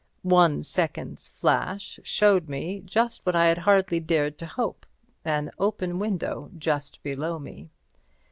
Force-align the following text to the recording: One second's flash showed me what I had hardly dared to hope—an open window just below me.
One 0.23 0.63
second's 0.63 1.29
flash 1.29 1.99
showed 2.01 2.49
me 2.49 2.83
what 3.23 3.35
I 3.35 3.45
had 3.45 3.59
hardly 3.59 3.99
dared 3.99 4.35
to 4.39 4.47
hope—an 4.47 5.51
open 5.59 5.99
window 5.99 6.49
just 6.57 7.03
below 7.03 7.37
me. 7.37 7.69